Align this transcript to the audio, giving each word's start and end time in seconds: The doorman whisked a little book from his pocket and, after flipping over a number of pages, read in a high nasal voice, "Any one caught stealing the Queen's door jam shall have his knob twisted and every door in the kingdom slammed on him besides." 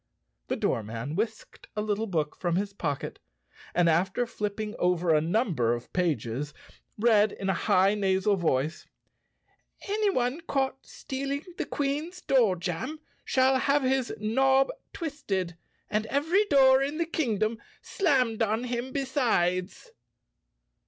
The 0.47 0.55
doorman 0.55 1.13
whisked 1.15 1.67
a 1.75 1.81
little 1.83 2.07
book 2.07 2.35
from 2.35 2.55
his 2.55 2.73
pocket 2.73 3.19
and, 3.75 3.87
after 3.87 4.25
flipping 4.25 4.75
over 4.79 5.13
a 5.13 5.21
number 5.21 5.75
of 5.75 5.93
pages, 5.93 6.55
read 6.97 7.33
in 7.33 7.51
a 7.51 7.53
high 7.53 7.93
nasal 7.93 8.35
voice, 8.35 8.87
"Any 9.87 10.09
one 10.09 10.41
caught 10.47 10.87
stealing 10.87 11.43
the 11.59 11.67
Queen's 11.67 12.19
door 12.19 12.55
jam 12.55 12.99
shall 13.25 13.57
have 13.59 13.83
his 13.83 14.11
knob 14.17 14.71
twisted 14.91 15.55
and 15.87 16.07
every 16.07 16.45
door 16.45 16.81
in 16.81 16.97
the 16.97 17.05
kingdom 17.05 17.59
slammed 17.83 18.41
on 18.41 18.63
him 18.63 18.91
besides." 18.91 19.91